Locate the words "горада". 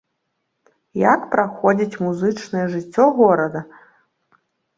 3.19-3.61